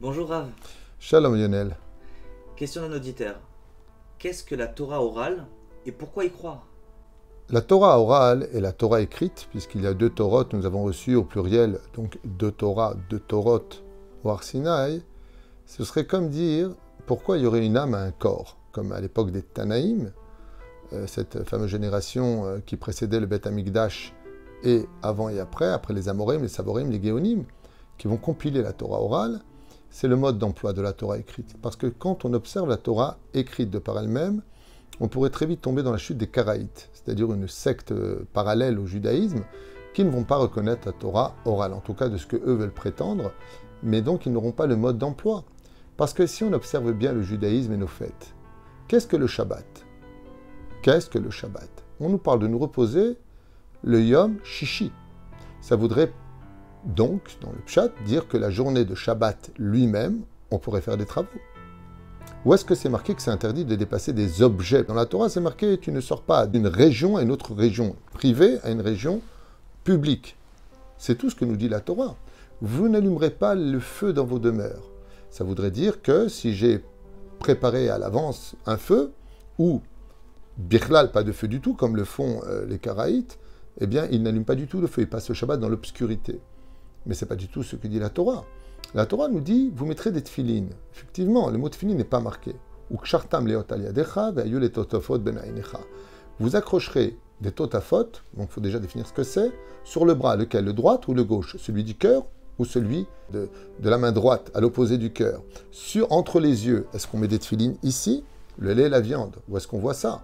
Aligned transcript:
Bonjour 0.00 0.28
Rav. 0.28 0.46
Shalom 1.00 1.34
Lionel. 1.34 1.76
Question 2.54 2.82
d'un 2.82 2.94
auditeur. 2.94 3.40
Qu'est-ce 4.20 4.44
que 4.44 4.54
la 4.54 4.68
Torah 4.68 5.02
orale 5.02 5.44
et 5.86 5.90
pourquoi 5.90 6.24
y 6.24 6.30
croire? 6.30 6.68
La 7.50 7.62
Torah 7.62 7.98
orale 7.98 8.48
et 8.52 8.60
la 8.60 8.70
Torah 8.70 9.00
écrite, 9.00 9.48
puisqu'il 9.50 9.82
y 9.82 9.88
a 9.88 9.94
deux 9.94 10.08
Torahs, 10.08 10.46
nous 10.52 10.66
avons 10.66 10.84
reçu 10.84 11.16
au 11.16 11.24
pluriel, 11.24 11.80
donc 11.94 12.20
deux 12.24 12.52
Torah, 12.52 12.94
deux 13.10 13.18
Torot 13.18 13.64
au 14.22 14.30
Arsinaï, 14.30 15.02
ce 15.66 15.82
serait 15.82 16.06
comme 16.06 16.28
dire 16.28 16.70
pourquoi 17.06 17.36
il 17.36 17.42
y 17.42 17.46
aurait 17.46 17.66
une 17.66 17.76
âme 17.76 17.94
à 17.94 18.02
un 18.02 18.12
corps, 18.12 18.56
comme 18.70 18.92
à 18.92 19.00
l'époque 19.00 19.32
des 19.32 19.42
Tanaïm, 19.42 20.12
euh, 20.92 21.08
cette 21.08 21.42
fameuse 21.42 21.70
génération 21.70 22.46
euh, 22.46 22.58
qui 22.64 22.76
précédait 22.76 23.18
le 23.18 23.26
Beth 23.26 23.48
Amikdash 23.48 24.14
et 24.62 24.86
avant 25.02 25.28
et 25.28 25.40
après, 25.40 25.72
après 25.72 25.92
les 25.92 26.08
Amorim, 26.08 26.42
les 26.42 26.48
Savorim, 26.48 26.88
les 26.88 27.02
Géonim, 27.02 27.42
qui 27.96 28.06
vont 28.06 28.16
compiler 28.16 28.62
la 28.62 28.72
Torah 28.72 29.00
orale, 29.00 29.42
c'est 29.90 30.08
le 30.08 30.16
mode 30.16 30.38
d'emploi 30.38 30.72
de 30.72 30.82
la 30.82 30.92
Torah 30.92 31.18
écrite. 31.18 31.56
Parce 31.62 31.76
que 31.76 31.86
quand 31.86 32.24
on 32.24 32.32
observe 32.34 32.68
la 32.68 32.76
Torah 32.76 33.18
écrite 33.34 33.70
de 33.70 33.78
par 33.78 33.98
elle-même, 33.98 34.42
on 35.00 35.08
pourrait 35.08 35.30
très 35.30 35.46
vite 35.46 35.60
tomber 35.60 35.82
dans 35.82 35.92
la 35.92 35.98
chute 35.98 36.18
des 36.18 36.26
Karaïtes, 36.26 36.90
c'est-à-dire 36.92 37.32
une 37.32 37.48
secte 37.48 37.92
euh, 37.92 38.26
parallèle 38.32 38.78
au 38.78 38.86
judaïsme, 38.86 39.44
qui 39.94 40.04
ne 40.04 40.10
vont 40.10 40.24
pas 40.24 40.36
reconnaître 40.36 40.86
la 40.86 40.92
Torah 40.92 41.34
orale, 41.44 41.72
en 41.72 41.80
tout 41.80 41.94
cas 41.94 42.08
de 42.08 42.16
ce 42.16 42.26
que 42.26 42.36
eux 42.36 42.54
veulent 42.54 42.72
prétendre, 42.72 43.32
mais 43.82 44.02
donc 44.02 44.26
ils 44.26 44.32
n'auront 44.32 44.52
pas 44.52 44.66
le 44.66 44.76
mode 44.76 44.98
d'emploi. 44.98 45.44
Parce 45.96 46.12
que 46.12 46.26
si 46.26 46.44
on 46.44 46.52
observe 46.52 46.92
bien 46.92 47.12
le 47.12 47.22
judaïsme 47.22 47.72
et 47.72 47.76
nos 47.76 47.86
fêtes, 47.86 48.34
qu'est-ce 48.86 49.06
que 49.06 49.16
le 49.16 49.26
Shabbat? 49.26 49.86
Qu'est-ce 50.82 51.10
que 51.10 51.18
le 51.18 51.30
Shabbat? 51.30 51.68
On 52.00 52.08
nous 52.08 52.18
parle 52.18 52.38
de 52.38 52.46
nous 52.46 52.58
reposer 52.58 53.16
le 53.82 54.02
Yom 54.02 54.36
Shishi. 54.44 54.92
Ça 55.60 55.74
voudrait 55.74 56.12
donc, 56.84 57.36
dans 57.40 57.50
le 57.50 57.58
Pshat, 57.66 57.90
dire 58.04 58.28
que 58.28 58.36
la 58.36 58.50
journée 58.50 58.84
de 58.84 58.94
Shabbat 58.94 59.50
lui-même, 59.58 60.22
on 60.50 60.58
pourrait 60.58 60.80
faire 60.80 60.96
des 60.96 61.06
travaux. 61.06 61.28
Ou 62.44 62.54
est-ce 62.54 62.64
que 62.64 62.74
c'est 62.74 62.88
marqué 62.88 63.14
que 63.14 63.22
c'est 63.22 63.30
interdit 63.30 63.64
de 63.64 63.74
dépasser 63.74 64.12
des 64.12 64.42
objets? 64.42 64.84
Dans 64.84 64.94
la 64.94 65.06
Torah, 65.06 65.28
c'est 65.28 65.40
marqué 65.40 65.78
tu 65.78 65.90
ne 65.90 66.00
sors 66.00 66.22
pas 66.22 66.46
d'une 66.46 66.68
région 66.68 67.16
à 67.16 67.22
une 67.22 67.32
autre 67.32 67.54
région 67.54 67.96
privée 68.12 68.58
à 68.62 68.70
une 68.70 68.80
région 68.80 69.20
publique. 69.84 70.36
C'est 70.98 71.16
tout 71.16 71.30
ce 71.30 71.34
que 71.34 71.44
nous 71.44 71.56
dit 71.56 71.68
la 71.68 71.80
Torah. 71.80 72.16
Vous 72.60 72.88
n'allumerez 72.88 73.30
pas 73.30 73.54
le 73.54 73.80
feu 73.80 74.12
dans 74.12 74.24
vos 74.24 74.38
demeures. 74.38 74.90
Ça 75.30 75.44
voudrait 75.44 75.70
dire 75.70 76.00
que 76.00 76.28
si 76.28 76.54
j'ai 76.54 76.82
préparé 77.38 77.88
à 77.88 77.98
l'avance 77.98 78.54
un 78.66 78.76
feu, 78.76 79.12
ou 79.58 79.82
birlal, 80.56 81.12
pas 81.12 81.22
de 81.22 81.32
feu 81.32 81.48
du 81.48 81.60
tout, 81.60 81.74
comme 81.74 81.96
le 81.96 82.04
font 82.04 82.40
euh, 82.46 82.64
les 82.66 82.78
Karaïtes, 82.78 83.38
eh 83.80 83.86
bien, 83.86 84.06
ils 84.10 84.22
n'allument 84.22 84.44
pas 84.44 84.54
du 84.54 84.66
tout 84.66 84.80
le 84.80 84.86
feu, 84.86 85.02
ils 85.02 85.08
passent 85.08 85.28
le 85.28 85.34
Shabbat 85.34 85.60
dans 85.60 85.68
l'obscurité. 85.68 86.40
Mais 87.06 87.14
ce 87.14 87.24
n'est 87.24 87.28
pas 87.28 87.36
du 87.36 87.48
tout 87.48 87.62
ce 87.62 87.76
que 87.76 87.86
dit 87.86 87.98
la 87.98 88.10
Torah. 88.10 88.44
La 88.94 89.06
Torah 89.06 89.28
nous 89.28 89.40
dit, 89.40 89.70
vous 89.74 89.86
mettrez 89.86 90.10
des 90.10 90.22
tfilines. 90.22 90.70
Effectivement, 90.94 91.50
le 91.50 91.58
mot 91.58 91.68
tfilin 91.68 91.94
n'est 91.94 92.04
pas 92.04 92.20
marqué. 92.20 92.54
Vous 96.40 96.56
accrocherez 96.56 97.18
des 97.40 97.52
totafot, 97.52 98.04
donc 98.34 98.48
il 98.48 98.48
faut 98.48 98.60
déjà 98.60 98.78
définir 98.78 99.06
ce 99.06 99.12
que 99.12 99.22
c'est, 99.22 99.52
sur 99.84 100.04
le 100.04 100.14
bras, 100.14 100.36
lequel 100.36 100.64
Le 100.64 100.72
droit 100.72 101.00
ou 101.06 101.14
le 101.14 101.24
gauche? 101.24 101.56
Celui 101.58 101.84
du 101.84 101.96
cœur 101.96 102.24
ou 102.58 102.64
celui 102.64 103.06
de, 103.30 103.48
la 103.82 103.98
main 103.98 104.10
droite, 104.10 104.50
à 104.54 104.60
l'opposé 104.60 104.96
du 104.96 105.12
cœur? 105.12 105.42
Sur, 105.70 106.10
Entre 106.12 106.40
les 106.40 106.66
yeux, 106.66 106.86
est-ce 106.94 107.06
qu'on 107.06 107.18
met 107.18 107.28
des 107.28 107.38
tfilines 107.38 107.76
ici? 107.82 108.24
Le 108.58 108.72
lait 108.72 108.84
et 108.84 108.88
la 108.88 109.00
viande. 109.00 109.36
Où 109.48 109.56
est-ce 109.56 109.68
qu'on 109.68 109.78
voit 109.78 109.94
ça? 109.94 110.22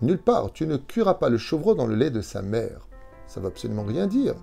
Nulle 0.00 0.22
part. 0.22 0.52
Tu 0.52 0.66
ne 0.66 0.76
cuiras 0.76 1.14
pas 1.14 1.28
le 1.28 1.38
chevreau 1.38 1.74
dans 1.74 1.86
le 1.86 1.96
lait 1.96 2.10
de 2.10 2.20
sa 2.20 2.40
mère. 2.40 2.86
Ça 3.26 3.40
ne 3.40 3.44
veut 3.44 3.50
absolument 3.50 3.84
rien 3.84 4.06
dire. 4.06 4.34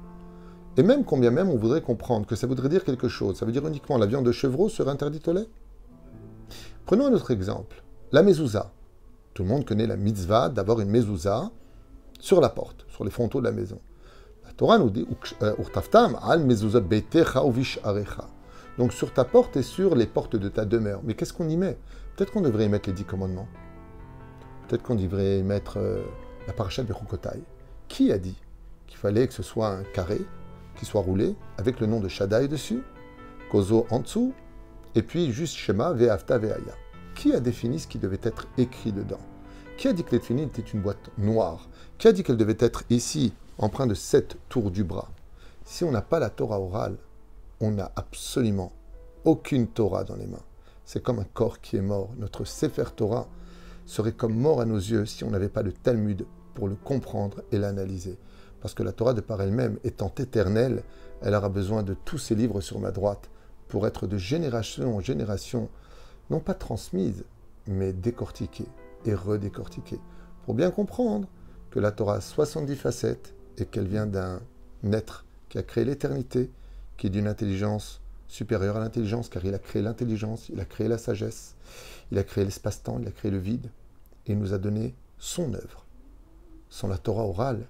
Et 0.75 0.83
même 0.83 1.03
combien 1.03 1.29
même 1.29 1.49
on 1.49 1.57
voudrait 1.57 1.81
comprendre 1.81 2.25
que 2.25 2.35
ça 2.35 2.47
voudrait 2.47 2.69
dire 2.69 2.83
quelque 2.83 3.07
chose, 3.07 3.37
ça 3.37 3.45
veut 3.45 3.51
dire 3.51 3.67
uniquement 3.67 3.97
la 3.97 4.07
viande 4.07 4.25
de 4.25 4.31
chevreau 4.31 4.69
serait 4.69 4.89
interdite 4.89 5.27
au 5.27 5.33
lait? 5.33 5.47
Prenons 6.85 7.05
un 7.05 7.13
autre 7.13 7.31
exemple, 7.31 7.83
la 8.11 8.23
mezouza. 8.23 8.71
Tout 9.33 9.43
le 9.43 9.49
monde 9.49 9.65
connaît 9.65 9.87
la 9.87 9.97
mitzvah 9.97 10.49
d'avoir 10.49 10.79
une 10.79 10.89
mezouza 10.89 11.51
sur 12.19 12.41
la 12.41 12.49
porte, 12.49 12.85
sur 12.89 13.03
les 13.03 13.11
frontaux 13.11 13.39
de 13.39 13.45
la 13.45 13.51
maison. 13.51 13.79
La 14.45 14.51
Torah 14.51 14.79
nous 14.79 14.89
dit 14.89 15.07
euh, 15.41 15.53
al 16.23 16.47
Donc 18.77 18.93
sur 18.93 19.13
ta 19.13 19.25
porte 19.25 19.57
et 19.57 19.63
sur 19.63 19.95
les 19.95 20.07
portes 20.07 20.35
de 20.35 20.49
ta 20.49 20.65
demeure. 20.65 21.01
Mais 21.03 21.13
qu'est-ce 21.13 21.33
qu'on 21.33 21.49
y 21.49 21.57
met? 21.57 21.77
Peut-être 22.15 22.31
qu'on 22.31 22.41
devrait 22.41 22.65
y 22.65 22.69
mettre 22.69 22.89
les 22.89 22.95
dix 22.95 23.05
commandements. 23.05 23.47
Peut-être 24.67 24.83
qu'on 24.83 24.95
devrait 24.95 25.39
y 25.39 25.43
mettre 25.43 25.77
euh, 25.77 26.03
la 26.47 26.53
paracha 26.53 26.83
de 26.83 26.93
Qui 27.87 28.11
a 28.11 28.17
dit 28.17 28.37
qu'il 28.87 28.97
fallait 28.97 29.27
que 29.27 29.33
ce 29.33 29.43
soit 29.43 29.69
un 29.69 29.83
carré 29.83 30.21
qui 30.75 30.85
soit 30.85 31.01
roulé 31.01 31.35
avec 31.57 31.79
le 31.79 31.87
nom 31.87 31.99
de 31.99 32.07
Shaddai 32.07 32.47
dessus, 32.47 32.81
Kozo 33.51 33.85
en 33.89 33.99
dessous, 33.99 34.33
et 34.95 35.01
puis 35.01 35.31
juste 35.31 35.55
Shema 35.55 35.93
Ve'afta 35.93 36.37
Ve'aya. 36.37 36.73
Qui 37.15 37.33
a 37.33 37.39
défini 37.39 37.79
ce 37.79 37.87
qui 37.87 37.99
devait 37.99 38.19
être 38.23 38.47
écrit 38.57 38.91
dedans? 38.91 39.19
Qui 39.77 39.87
a 39.87 39.93
dit 39.93 40.03
que 40.03 40.11
l'Etfini 40.11 40.43
était 40.43 40.61
une 40.61 40.81
boîte 40.81 41.09
noire? 41.17 41.67
Qui 41.97 42.07
a 42.07 42.11
dit 42.11 42.23
qu'elle 42.23 42.37
devait 42.37 42.57
être 42.59 42.83
ici, 42.89 43.33
empreinte 43.57 43.89
de 43.89 43.95
sept 43.95 44.37
tours 44.49 44.71
du 44.71 44.83
bras? 44.83 45.09
Si 45.65 45.83
on 45.83 45.91
n'a 45.91 46.01
pas 46.01 46.19
la 46.19 46.29
Torah 46.29 46.59
orale, 46.59 46.97
on 47.59 47.71
n'a 47.71 47.91
absolument 47.95 48.71
aucune 49.25 49.67
Torah 49.67 50.03
dans 50.03 50.15
les 50.15 50.27
mains. 50.27 50.43
C'est 50.85 51.01
comme 51.01 51.19
un 51.19 51.27
corps 51.33 51.59
qui 51.61 51.77
est 51.77 51.81
mort. 51.81 52.09
Notre 52.17 52.45
Sefer 52.45 52.91
Torah 52.95 53.27
serait 53.85 54.11
comme 54.11 54.35
mort 54.35 54.61
à 54.61 54.65
nos 54.65 54.77
yeux 54.77 55.05
si 55.05 55.23
on 55.23 55.29
n'avait 55.29 55.49
pas 55.49 55.61
le 55.61 55.71
Talmud 55.71 56.25
pour 56.53 56.67
le 56.67 56.75
comprendre 56.75 57.41
et 57.51 57.57
l'analyser. 57.57 58.17
Parce 58.63 58.75
que 58.75 58.83
la 58.83 58.93
Torah 58.93 59.13
de 59.13 59.19
par 59.19 59.41
elle-même, 59.41 59.77
étant 59.83 60.15
éternelle, 60.17 60.83
elle 61.21 61.35
aura 61.35 61.49
besoin 61.49 61.83
de 61.83 61.95
tous 62.05 62.17
ces 62.17 62.33
livres 62.33 62.61
sur 62.61 62.79
ma 62.79 62.91
droite 62.91 63.29
pour 63.67 63.85
être 63.85 64.07
de 64.07 64.17
génération 64.17 64.95
en 64.95 65.01
génération, 65.01 65.67
non 66.29 66.39
pas 66.39 66.53
transmise, 66.53 67.25
mais 67.67 67.91
décortiquée 67.91 68.69
et 69.03 69.13
redécortiquée. 69.13 69.99
Pour 70.45 70.53
bien 70.53 70.71
comprendre 70.71 71.27
que 71.71 71.79
la 71.81 71.91
Torah 71.91 72.15
a 72.15 72.21
70 72.21 72.77
facettes 72.77 73.35
et 73.57 73.65
qu'elle 73.65 73.87
vient 73.87 74.05
d'un 74.05 74.39
être 74.93 75.25
qui 75.49 75.57
a 75.57 75.63
créé 75.63 75.83
l'éternité, 75.83 76.49
qui 76.95 77.07
est 77.07 77.09
d'une 77.09 77.27
intelligence 77.27 78.01
supérieure 78.29 78.77
à 78.77 78.79
l'intelligence, 78.79 79.27
car 79.27 79.43
il 79.43 79.53
a 79.53 79.59
créé 79.59 79.81
l'intelligence, 79.81 80.47
il 80.47 80.61
a 80.61 80.65
créé 80.65 80.87
la 80.87 80.97
sagesse, 80.97 81.55
il 82.13 82.17
a 82.17 82.23
créé 82.23 82.45
l'espace-temps, 82.45 82.99
il 83.01 83.09
a 83.09 83.11
créé 83.11 83.29
le 83.29 83.39
vide, 83.39 83.69
et 84.25 84.31
il 84.31 84.39
nous 84.39 84.53
a 84.53 84.57
donné 84.57 84.95
son 85.17 85.53
œuvre. 85.53 85.85
Sans 86.69 86.87
la 86.87 86.97
Torah 86.97 87.25
orale, 87.25 87.67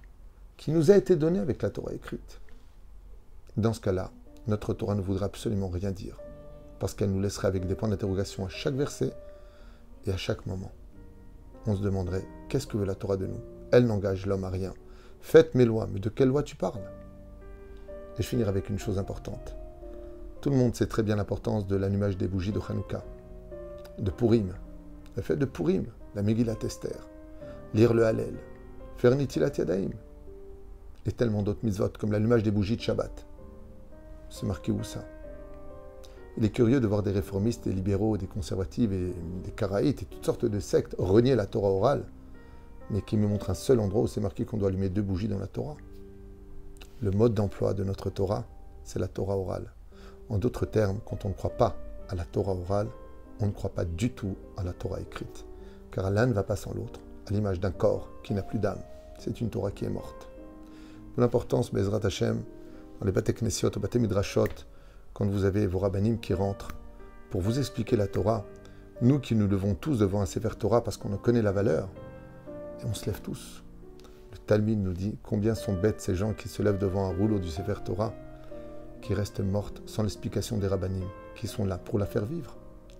qui 0.63 0.71
nous 0.71 0.91
a 0.91 0.95
été 0.95 1.17
donné 1.17 1.39
avec 1.39 1.61
la 1.61 1.69
Torah 1.69 1.91
écrite. 1.91 2.39
Dans 3.57 3.73
ce 3.73 3.81
cas-là, 3.81 4.11
notre 4.47 4.73
Torah 4.73 4.95
ne 4.95 5.01
voudrait 5.01 5.25
absolument 5.25 5.67
rien 5.67 5.91
dire, 5.91 6.17
parce 6.79 6.93
qu'elle 6.93 7.11
nous 7.11 7.19
laisserait 7.19 7.49
avec 7.49 7.67
des 7.67 7.75
points 7.75 7.89
d'interrogation 7.89 8.45
à 8.45 8.47
chaque 8.47 8.75
verset 8.75 9.11
et 10.05 10.11
à 10.11 10.15
chaque 10.15 10.45
moment. 10.45 10.71
On 11.65 11.75
se 11.75 11.81
demanderait, 11.81 12.25
qu'est-ce 12.47 12.65
que 12.65 12.77
veut 12.77 12.85
la 12.85 12.95
Torah 12.95 13.17
de 13.17 13.27
nous? 13.27 13.41
Elle 13.73 13.85
n'engage 13.87 14.25
l'homme 14.25 14.45
à 14.45 14.49
rien. 14.49 14.73
Faites 15.19 15.53
mes 15.53 15.65
lois, 15.65 15.85
mais 15.91 15.99
de 15.99 16.07
quelle 16.07 16.29
loi 16.29 16.43
tu 16.43 16.55
parles? 16.55 16.89
Et 18.17 18.23
je 18.23 18.27
finirai 18.27 18.47
avec 18.47 18.69
une 18.69 18.79
chose 18.79 18.97
importante. 18.97 19.57
Tout 20.39 20.49
le 20.49 20.55
monde 20.55 20.75
sait 20.75 20.87
très 20.87 21.03
bien 21.03 21.17
l'importance 21.17 21.67
de 21.67 21.75
l'allumage 21.75 22.17
des 22.17 22.29
bougies 22.29 22.53
de 22.53 22.61
Hanouka, 22.69 23.03
de 23.99 24.11
Purim, 24.11 24.53
la 25.17 25.23
fête 25.23 25.39
de 25.39 25.45
Purim, 25.45 25.87
la 26.15 26.21
Megillat 26.21 26.55
Esther, 26.63 27.05
lire 27.73 27.93
le 27.93 28.05
Hallel, 28.05 28.35
faire 28.95 29.13
Nitilat 29.13 29.51
Yadaim, 29.57 29.91
et 31.05 31.11
tellement 31.11 31.43
d'autres 31.43 31.63
mitzvot, 31.63 31.89
comme 31.99 32.11
l'allumage 32.11 32.43
des 32.43 32.51
bougies 32.51 32.77
de 32.77 32.81
Shabbat. 32.81 33.25
C'est 34.29 34.45
marqué 34.45 34.71
où 34.71 34.83
ça? 34.83 35.03
Il 36.37 36.45
est 36.45 36.49
curieux 36.49 36.79
de 36.79 36.87
voir 36.87 37.03
des 37.03 37.11
réformistes, 37.11 37.65
des 37.65 37.73
libéraux, 37.73 38.17
des 38.17 38.25
conservatifs 38.25 38.91
et 38.91 39.13
des 39.43 39.51
karaïtes 39.51 40.01
et 40.01 40.05
toutes 40.05 40.25
sortes 40.25 40.45
de 40.45 40.59
sectes 40.59 40.95
renier 40.97 41.35
la 41.35 41.45
Torah 41.45 41.69
orale, 41.69 42.05
mais 42.89 43.01
qui 43.01 43.17
me 43.17 43.27
montrent 43.27 43.51
un 43.51 43.55
seul 43.55 43.79
endroit 43.79 44.01
où 44.01 44.07
c'est 44.07 44.21
marqué 44.21 44.43
qu'on 44.43 44.57
doit 44.57 44.69
allumer 44.69 44.89
deux 44.89 45.03
bougies 45.03 45.27
dans 45.27 45.37
la 45.37 45.47
Torah. 45.47 45.77
Le 47.01 47.11
mode 47.11 47.35
d'emploi 47.35 47.73
de 47.73 47.83
notre 47.83 48.09
Torah, 48.09 48.45
c'est 48.83 48.97
la 48.97 49.07
Torah 49.07 49.37
orale. 49.37 49.71
En 50.29 50.39
d'autres 50.39 50.65
termes, 50.65 50.99
quand 51.05 51.25
on 51.25 51.29
ne 51.29 51.33
croit 51.33 51.51
pas 51.51 51.75
à 52.09 52.15
la 52.15 52.25
Torah 52.25 52.53
orale, 52.53 52.87
on 53.39 53.47
ne 53.47 53.51
croit 53.51 53.73
pas 53.73 53.85
du 53.85 54.09
tout 54.09 54.35
à 54.57 54.63
la 54.63 54.73
Torah 54.73 55.01
écrite. 55.01 55.45
Car 55.91 56.09
l'un 56.09 56.25
ne 56.25 56.33
va 56.33 56.43
pas 56.43 56.55
sans 56.55 56.73
l'autre, 56.73 56.99
à 57.27 57.31
l'image 57.31 57.59
d'un 57.59 57.71
corps 57.71 58.09
qui 58.23 58.33
n'a 58.33 58.41
plus 58.41 58.57
d'âme. 58.57 58.81
C'est 59.19 59.39
une 59.41 59.49
Torah 59.49 59.71
qui 59.71 59.85
est 59.85 59.89
morte 59.89 60.32
l'importance, 61.17 61.71
Bezrat 61.71 62.05
Hashem, 62.05 62.41
dans 62.99 63.05
les 63.05 63.11
Bate 63.11 63.33
Knessiot, 63.33 63.71
au 63.75 63.99
Midrashot, 63.99 64.47
quand 65.13 65.25
vous 65.25 65.45
avez 65.45 65.67
vos 65.67 65.79
rabbinim 65.79 66.19
qui 66.19 66.33
rentrent 66.33 66.69
pour 67.29 67.41
vous 67.41 67.59
expliquer 67.59 67.95
la 67.95 68.07
Torah, 68.07 68.45
nous 69.01 69.19
qui 69.19 69.35
nous 69.35 69.47
levons 69.47 69.75
tous 69.75 69.99
devant 69.99 70.21
un 70.21 70.25
Sefer 70.25 70.55
Torah 70.57 70.83
parce 70.83 70.97
qu'on 70.97 71.13
en 71.13 71.17
connaît 71.17 71.41
la 71.41 71.51
valeur, 71.51 71.89
et 72.81 72.85
on 72.85 72.93
se 72.93 73.05
lève 73.05 73.21
tous. 73.21 73.63
Le 74.31 74.37
Talmud 74.37 74.79
nous 74.79 74.93
dit 74.93 75.17
combien 75.23 75.55
sont 75.55 75.73
bêtes 75.73 76.01
ces 76.01 76.15
gens 76.15 76.33
qui 76.33 76.49
se 76.49 76.63
lèvent 76.63 76.79
devant 76.79 77.05
un 77.09 77.15
rouleau 77.15 77.39
du 77.39 77.49
Sefer 77.49 77.83
Torah, 77.85 78.13
qui 79.01 79.13
restent 79.13 79.41
mortes 79.41 79.81
sans 79.85 80.03
l'explication 80.03 80.57
des 80.57 80.67
rabbinim, 80.67 81.07
qui 81.35 81.47
sont 81.47 81.65
là 81.65 81.77
pour 81.77 81.99
la 81.99 82.05
faire 82.05 82.25
vivre. 82.25 82.57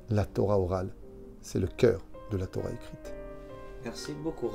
La 0.10 0.26
Torah 0.26 0.60
orale, 0.60 0.90
c'est 1.42 1.60
le 1.60 1.68
cœur 1.68 2.02
de 2.32 2.38
la 2.38 2.46
Torah 2.46 2.70
écrite. 2.70 3.14
Merci 3.84 4.14
beaucoup. 4.14 4.50